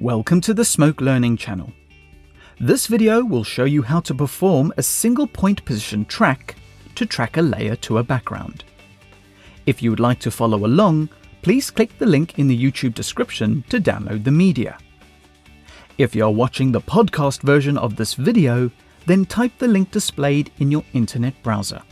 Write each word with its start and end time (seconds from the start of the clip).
Welcome 0.00 0.40
to 0.42 0.54
the 0.54 0.64
Smoke 0.64 1.00
Learning 1.00 1.36
channel. 1.36 1.72
This 2.60 2.86
video 2.86 3.24
will 3.24 3.42
show 3.42 3.64
you 3.64 3.82
how 3.82 3.98
to 4.02 4.14
perform 4.14 4.72
a 4.76 4.82
single 4.82 5.26
point 5.26 5.64
position 5.64 6.04
track 6.04 6.54
to 6.94 7.04
track 7.04 7.36
a 7.36 7.42
layer 7.42 7.74
to 7.74 7.98
a 7.98 8.04
background. 8.04 8.62
If 9.66 9.82
you 9.82 9.90
would 9.90 9.98
like 9.98 10.20
to 10.20 10.30
follow 10.30 10.64
along, 10.64 11.08
please 11.42 11.72
click 11.72 11.98
the 11.98 12.06
link 12.06 12.38
in 12.38 12.46
the 12.46 12.56
YouTube 12.56 12.94
description 12.94 13.64
to 13.70 13.80
download 13.80 14.22
the 14.22 14.30
media. 14.30 14.78
If 15.98 16.14
you're 16.14 16.30
watching 16.30 16.70
the 16.70 16.80
podcast 16.80 17.42
version 17.42 17.76
of 17.76 17.96
this 17.96 18.14
video, 18.14 18.70
then 19.06 19.24
type 19.24 19.58
the 19.58 19.66
link 19.66 19.90
displayed 19.90 20.52
in 20.60 20.70
your 20.70 20.84
internet 20.92 21.34
browser. 21.42 21.82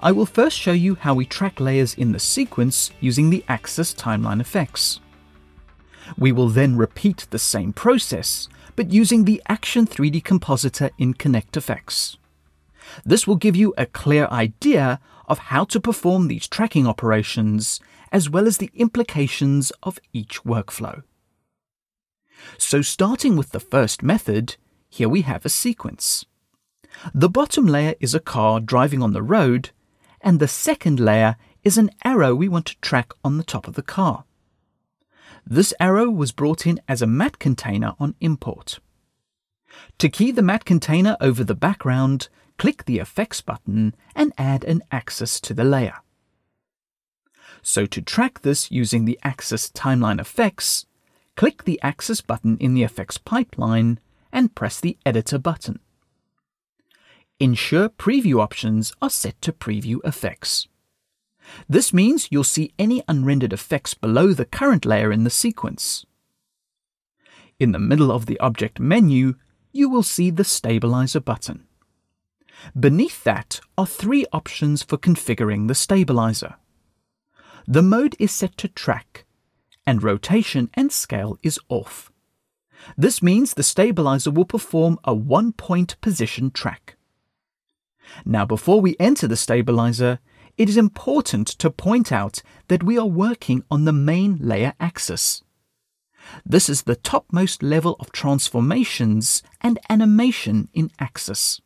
I 0.00 0.12
will 0.12 0.26
first 0.26 0.58
show 0.58 0.72
you 0.72 0.96
how 0.96 1.14
we 1.14 1.24
track 1.24 1.58
layers 1.58 1.94
in 1.94 2.12
the 2.12 2.18
sequence 2.20 2.90
using 3.00 3.30
the 3.30 3.42
axis 3.48 3.94
timeline 3.94 4.42
effects. 4.42 5.00
We 6.16 6.32
will 6.32 6.48
then 6.48 6.76
repeat 6.76 7.26
the 7.30 7.38
same 7.38 7.72
process, 7.72 8.48
but 8.74 8.92
using 8.92 9.24
the 9.24 9.42
Action 9.48 9.86
3D 9.86 10.22
Compositor 10.24 10.90
in 10.98 11.14
Connect 11.14 11.56
Effects. 11.56 12.16
This 13.04 13.26
will 13.26 13.36
give 13.36 13.56
you 13.56 13.74
a 13.76 13.86
clear 13.86 14.26
idea 14.30 15.00
of 15.26 15.38
how 15.38 15.64
to 15.64 15.80
perform 15.80 16.28
these 16.28 16.46
tracking 16.46 16.86
operations, 16.86 17.80
as 18.12 18.30
well 18.30 18.46
as 18.46 18.58
the 18.58 18.70
implications 18.74 19.72
of 19.82 19.98
each 20.12 20.42
workflow. 20.44 21.02
So 22.58 22.82
starting 22.82 23.36
with 23.36 23.50
the 23.50 23.60
first 23.60 24.02
method, 24.02 24.56
here 24.88 25.08
we 25.08 25.22
have 25.22 25.44
a 25.44 25.50
sequence. 25.50 26.24
The 27.12 27.28
bottom 27.28 27.66
layer 27.66 27.94
is 28.00 28.14
a 28.14 28.20
car 28.20 28.60
driving 28.60 29.02
on 29.02 29.12
the 29.12 29.22
road, 29.22 29.70
and 30.20 30.38
the 30.38 30.48
second 30.48 31.00
layer 31.00 31.36
is 31.64 31.76
an 31.76 31.90
arrow 32.04 32.34
we 32.34 32.48
want 32.48 32.66
to 32.66 32.80
track 32.80 33.12
on 33.24 33.36
the 33.36 33.44
top 33.44 33.66
of 33.66 33.74
the 33.74 33.82
car. 33.82 34.24
This 35.48 35.72
arrow 35.78 36.10
was 36.10 36.32
brought 36.32 36.66
in 36.66 36.80
as 36.88 37.02
a 37.02 37.06
matte 37.06 37.38
container 37.38 37.94
on 38.00 38.16
import. 38.20 38.80
To 39.98 40.08
key 40.08 40.32
the 40.32 40.42
matte 40.42 40.64
container 40.64 41.16
over 41.20 41.44
the 41.44 41.54
background, 41.54 42.28
click 42.58 42.84
the 42.84 42.98
Effects 42.98 43.42
button 43.42 43.94
and 44.14 44.32
add 44.36 44.64
an 44.64 44.82
axis 44.90 45.40
to 45.42 45.54
the 45.54 45.62
layer. 45.62 45.98
So 47.62 47.86
to 47.86 48.02
track 48.02 48.42
this 48.42 48.72
using 48.72 49.04
the 49.04 49.18
Axis 49.22 49.70
Timeline 49.70 50.20
Effects, 50.20 50.86
click 51.36 51.64
the 51.64 51.80
Axis 51.80 52.20
button 52.20 52.56
in 52.58 52.74
the 52.74 52.82
Effects 52.82 53.18
pipeline 53.18 54.00
and 54.32 54.54
press 54.54 54.80
the 54.80 54.98
Editor 55.06 55.38
button. 55.38 55.78
Ensure 57.38 57.88
Preview 57.88 58.40
options 58.40 58.92
are 59.00 59.10
set 59.10 59.40
to 59.42 59.52
Preview 59.52 59.98
Effects. 60.04 60.66
This 61.68 61.92
means 61.92 62.28
you'll 62.30 62.44
see 62.44 62.72
any 62.78 63.02
unrendered 63.08 63.52
effects 63.52 63.94
below 63.94 64.32
the 64.32 64.44
current 64.44 64.84
layer 64.84 65.12
in 65.12 65.24
the 65.24 65.30
sequence. 65.30 66.04
In 67.58 67.72
the 67.72 67.78
middle 67.78 68.12
of 68.12 68.26
the 68.26 68.38
object 68.40 68.78
menu, 68.78 69.34
you 69.72 69.88
will 69.88 70.02
see 70.02 70.30
the 70.30 70.44
Stabilizer 70.44 71.20
button. 71.20 71.66
Beneath 72.78 73.22
that 73.24 73.60
are 73.76 73.86
three 73.86 74.24
options 74.32 74.82
for 74.82 74.96
configuring 74.96 75.68
the 75.68 75.74
stabilizer. 75.74 76.56
The 77.66 77.82
mode 77.82 78.16
is 78.18 78.32
set 78.32 78.56
to 78.58 78.68
track, 78.68 79.24
and 79.86 80.02
rotation 80.02 80.70
and 80.74 80.92
scale 80.92 81.38
is 81.42 81.58
off. 81.68 82.10
This 82.96 83.22
means 83.22 83.54
the 83.54 83.62
stabilizer 83.62 84.30
will 84.30 84.44
perform 84.44 84.98
a 85.04 85.14
one 85.14 85.52
point 85.52 86.00
position 86.00 86.50
track. 86.50 86.96
Now, 88.24 88.44
before 88.44 88.80
we 88.80 88.96
enter 89.00 89.26
the 89.26 89.36
stabilizer, 89.36 90.20
it 90.56 90.68
is 90.68 90.76
important 90.76 91.46
to 91.46 91.70
point 91.70 92.10
out 92.10 92.42
that 92.68 92.82
we 92.82 92.98
are 92.98 93.06
working 93.06 93.62
on 93.70 93.84
the 93.84 93.92
main 93.92 94.38
layer 94.40 94.72
axis. 94.80 95.42
This 96.44 96.68
is 96.68 96.82
the 96.82 96.96
topmost 96.96 97.62
level 97.62 97.96
of 98.00 98.12
transformations 98.12 99.42
and 99.60 99.78
animation 99.88 100.68
in 100.72 100.90
Axis. 100.98 101.60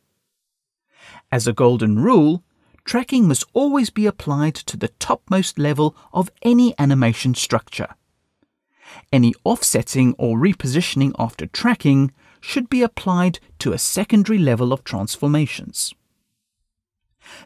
As 1.33 1.47
a 1.47 1.53
golden 1.53 1.99
rule, 1.99 2.45
tracking 2.85 3.27
must 3.27 3.45
always 3.53 3.91
be 3.91 4.07
applied 4.07 4.55
to 4.55 4.77
the 4.77 4.89
topmost 4.89 5.59
level 5.59 5.97
of 6.13 6.31
any 6.43 6.75
animation 6.79 7.35
structure. 7.35 7.95
Any 9.13 9.35
offsetting 9.45 10.15
or 10.19 10.37
repositioning 10.37 11.13
after 11.19 11.47
tracking 11.47 12.13
should 12.41 12.69
be 12.69 12.83
applied 12.83 13.39
to 13.61 13.73
a 13.73 13.79
secondary 13.79 14.39
level 14.39 14.73
of 14.73 14.83
transformations. 14.83 15.95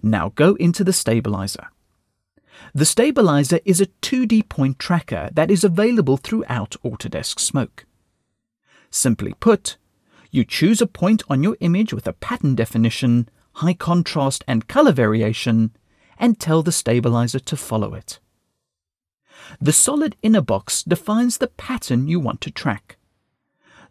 Now 0.02 0.32
go 0.34 0.54
into 0.56 0.84
the 0.84 0.92
stabilizer. 0.92 1.68
The 2.74 2.86
stabilizer 2.86 3.60
is 3.64 3.80
a 3.80 3.86
2D 3.86 4.48
point 4.48 4.78
tracker 4.78 5.30
that 5.32 5.50
is 5.50 5.64
available 5.64 6.16
throughout 6.16 6.76
Autodesk 6.84 7.38
Smoke. 7.38 7.86
Simply 8.90 9.34
put, 9.40 9.76
you 10.30 10.44
choose 10.44 10.80
a 10.80 10.86
point 10.86 11.22
on 11.28 11.42
your 11.42 11.56
image 11.60 11.92
with 11.92 12.06
a 12.06 12.12
pattern 12.12 12.54
definition, 12.54 13.28
high 13.54 13.74
contrast, 13.74 14.44
and 14.48 14.68
color 14.68 14.92
variation, 14.92 15.70
and 16.18 16.38
tell 16.38 16.62
the 16.62 16.72
stabilizer 16.72 17.38
to 17.40 17.56
follow 17.56 17.94
it. 17.94 18.18
The 19.60 19.72
solid 19.72 20.16
inner 20.22 20.40
box 20.40 20.82
defines 20.82 21.38
the 21.38 21.48
pattern 21.48 22.08
you 22.08 22.18
want 22.20 22.40
to 22.42 22.50
track. 22.50 22.96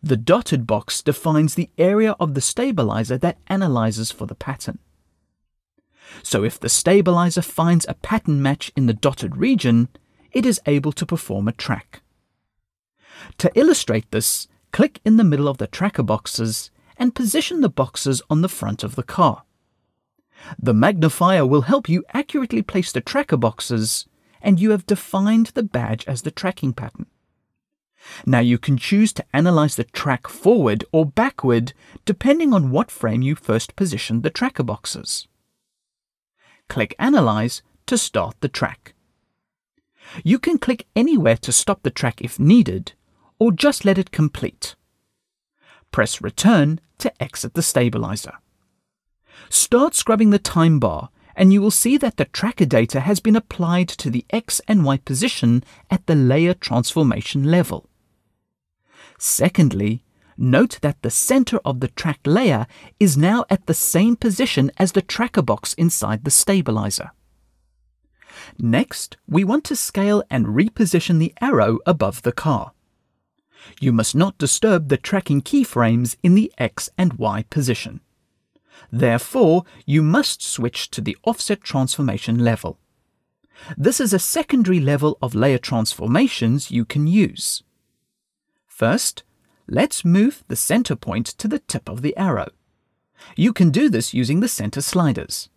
The 0.02 0.18
dotted 0.18 0.68
box 0.68 1.02
defines 1.02 1.56
the 1.56 1.70
area 1.78 2.16
of 2.20 2.34
the 2.34 2.42
stabilizer 2.42 3.18
that 3.20 3.38
analyzes 3.48 4.12
for 4.12 4.26
the 4.26 4.36
pattern. 4.36 4.80
So 6.22 6.44
if 6.44 6.60
the 6.60 6.70
stabilizer 6.70 7.42
finds 7.42 7.86
a 7.88 7.94
pattern 7.96 8.42
match 8.42 8.72
in 8.76 8.86
the 8.86 8.94
dotted 8.94 9.38
region, 9.38 9.90
it 10.32 10.46
is 10.46 10.62
able 10.66 10.92
to 10.94 11.06
perform 11.06 11.48
a 11.48 11.54
track. 11.54 12.02
To 13.38 13.52
illustrate 13.56 14.10
this, 14.12 14.48
click 14.72 15.00
in 15.06 15.18
the 15.18 15.24
middle 15.24 15.48
of 15.48 15.58
the 15.58 15.68
tracker 15.68 16.04
boxes 16.04 16.72
and 16.98 17.16
position 17.16 17.62
the 17.62 17.70
boxes 17.70 18.22
on 18.30 18.42
the 18.42 18.50
front 18.50 18.84
of 18.84 18.96
the 18.96 19.04
car. 19.04 19.44
The 20.60 20.74
magnifier 20.74 21.46
will 21.46 21.62
help 21.62 21.88
you 21.88 22.04
accurately 22.14 22.62
place 22.62 22.92
the 22.92 23.02
tracker 23.02 23.38
boxes, 23.38 24.08
and 24.42 24.60
you 24.60 24.72
have 24.72 24.86
defined 24.86 25.48
the 25.48 25.64
badge 25.64 26.06
as 26.06 26.24
the 26.24 26.32
tracking 26.32 26.74
pattern. 26.74 27.06
Now 28.26 28.40
you 28.40 28.58
can 28.58 28.78
choose 28.78 29.14
to 29.14 29.26
analyze 29.32 29.78
the 29.78 29.86
track 29.86 30.28
forward 30.28 30.84
or 30.92 31.06
backward 31.06 31.72
depending 32.04 32.54
on 32.54 32.70
what 32.70 32.92
frame 32.92 33.22
you 33.22 33.36
first 33.36 33.78
positioned 33.78 34.24
the 34.24 34.30
tracker 34.30 34.64
boxes 34.64 35.28
click 36.70 36.96
Analyze 37.00 37.62
to 37.86 37.98
start 37.98 38.36
the 38.40 38.48
track. 38.48 38.94
You 40.24 40.40
can 40.40 40.58
click 40.58 40.88
anywhere 40.96 41.38
to 41.38 41.52
stop 41.52 41.84
the 41.84 41.92
track 41.92 42.22
if 42.22 42.40
needed, 42.40 42.94
or 43.40 43.52
just 43.52 43.86
let 43.86 43.98
it 43.98 44.12
complete. 44.12 44.76
Press 45.92 46.22
Return 46.22 46.80
to 47.00 47.12
exit 47.22 47.54
the 47.54 47.62
stabilizer. 47.62 48.34
Start 49.50 49.96
scrubbing 49.96 50.30
the 50.30 50.40
time 50.40 50.80
bar 50.80 51.10
and 51.36 51.52
you 51.52 51.62
will 51.62 51.72
see 51.72 51.98
that 51.98 52.18
the 52.18 52.26
tracker 52.26 52.66
data 52.66 53.00
has 53.00 53.20
been 53.20 53.36
applied 53.36 53.88
to 53.90 54.10
the 54.10 54.26
X 54.30 54.62
and 54.68 54.86
Y 54.86 54.98
position 54.98 55.64
at 55.90 56.06
the 56.06 56.16
layer 56.16 56.54
transformation 56.54 57.44
level. 57.44 57.90
Secondly, 59.18 60.04
note 60.44 60.80
that 60.82 61.02
the 61.02 61.10
center 61.10 61.60
of 61.66 61.80
the 61.80 61.88
track 61.88 62.20
layer 62.26 62.68
is 63.00 63.18
now 63.18 63.46
at 63.50 63.66
the 63.66 63.74
same 63.74 64.16
position 64.16 64.72
as 64.78 64.92
the 64.92 65.02
tracker 65.02 65.42
box 65.42 65.74
inside 65.74 66.24
the 66.24 66.32
stabilizer. 66.32 67.12
Next, 68.60 69.18
we 69.28 69.44
want 69.44 69.64
to 69.66 69.76
scale 69.76 70.24
and 70.30 70.48
reposition 70.48 71.20
the 71.20 71.34
arrow 71.42 71.80
above 71.86 72.22
the 72.22 72.32
car. 72.32 72.74
You 73.80 73.94
must 73.94 74.16
not 74.16 74.38
disturb 74.38 74.90
the 74.90 74.98
tracking 74.98 75.42
keyframes 75.42 76.16
in 76.22 76.36
the 76.36 76.52
X 76.58 76.90
and 76.98 77.14
Y 77.14 77.46
position. 77.50 78.02
Therefore, 78.92 79.64
you 79.86 80.02
must 80.02 80.42
switch 80.42 80.90
to 80.92 81.02
the 81.02 81.18
offset 81.24 81.62
transformation 81.62 82.40
level. 82.40 82.78
This 83.78 84.02
is 84.02 84.14
a 84.14 84.20
secondary 84.20 84.80
level 84.80 85.18
of 85.22 85.36
layer 85.36 85.58
transformations 85.58 86.72
you 86.72 86.86
can 86.86 87.08
use. 87.08 87.64
First, 88.68 89.24
Let's 89.68 90.04
move 90.04 90.44
the 90.48 90.56
center 90.56 90.96
point 90.96 91.26
to 91.26 91.48
the 91.48 91.60
tip 91.60 91.88
of 91.90 92.02
the 92.02 92.16
arrow. 92.18 92.50
You 93.36 93.54
can 93.54 93.70
do 93.70 93.90
this 93.90 94.14
using 94.14 94.42
the 94.42 94.48
center 94.48 94.82
sliders. 94.82 95.50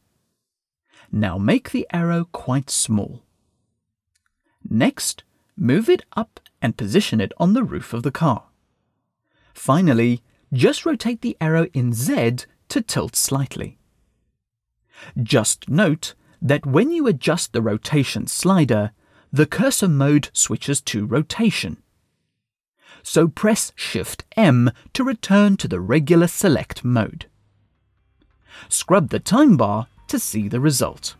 Now 1.11 1.39
make 1.39 1.71
the 1.71 1.87
arrow 1.93 2.27
quite 2.31 2.71
small. 2.71 3.23
Next, 4.69 5.25
move 5.57 5.89
it 5.89 6.05
up 6.17 6.41
and 6.63 6.77
position 6.77 7.21
it 7.21 7.33
on 7.39 7.53
the 7.53 7.65
roof 7.65 7.93
of 7.93 8.03
the 8.03 8.11
car. 8.11 8.45
Finally, 9.55 10.23
just 10.53 10.87
rotate 10.87 11.23
the 11.23 11.37
arrow 11.41 11.67
in 11.73 11.93
Z 11.93 12.37
to 12.69 12.81
tilt 12.81 13.17
slightly. 13.17 13.79
Just 15.21 15.69
note 15.69 16.15
that 16.41 16.67
when 16.67 16.91
you 16.91 17.07
adjust 17.07 17.53
the 17.53 17.63
rotation 17.63 18.27
slider, 18.27 18.93
the 19.33 19.47
cursor 19.47 19.89
mode 19.89 20.31
switches 20.33 20.81
to 20.83 21.07
rotation 21.07 21.83
so 23.07 23.29
press 23.29 23.73
Shift 23.77 24.25
M 24.37 24.73
to 24.93 25.05
return 25.05 25.57
to 25.59 25.69
the 25.69 25.79
regular 25.79 26.27
select 26.27 26.85
mode. 26.85 27.27
Scrub 28.69 29.11
the 29.11 29.21
time 29.21 29.57
bar 29.57 29.87
to 30.09 30.19
see 30.19 30.49
the 30.49 30.59
result. 30.59 31.15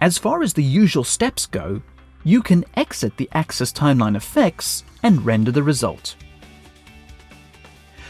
As 0.00 0.18
far 0.18 0.42
as 0.42 0.54
the 0.54 0.62
usual 0.62 1.04
steps 1.04 1.46
go, 1.46 1.82
you 2.24 2.42
can 2.42 2.64
exit 2.74 3.16
the 3.16 3.28
Axis 3.32 3.72
Timeline 3.72 4.16
effects 4.16 4.82
and 5.04 5.24
render 5.24 5.52
the 5.52 5.62
result. 5.62 6.16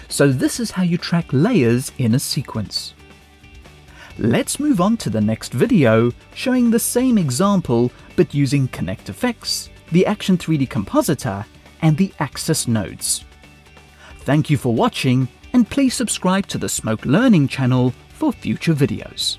So 0.08 0.32
this 0.32 0.58
is 0.58 0.70
how 0.70 0.84
you 0.84 0.96
track 0.96 1.26
layers 1.32 1.92
in 1.98 2.14
a 2.14 2.18
sequence. 2.18 2.94
Let's 4.18 4.58
move 4.58 4.80
on 4.80 4.96
to 4.98 5.10
the 5.10 5.20
next 5.20 5.52
video 5.52 6.10
showing 6.34 6.70
the 6.70 6.78
same 6.78 7.18
example 7.18 7.92
but 8.16 8.32
using 8.32 8.66
Connect 8.68 9.10
Effects, 9.10 9.68
the 9.92 10.06
Action 10.06 10.38
3D 10.38 10.70
Compositor 10.70 11.44
and 11.82 11.96
the 11.96 12.12
axis 12.18 12.68
nodes. 12.68 13.24
Thank 14.20 14.50
you 14.50 14.56
for 14.56 14.74
watching 14.74 15.28
and 15.52 15.68
please 15.68 15.94
subscribe 15.94 16.46
to 16.48 16.58
the 16.58 16.68
Smoke 16.68 17.04
Learning 17.04 17.48
channel 17.48 17.94
for 18.08 18.32
future 18.32 18.74
videos. 18.74 19.38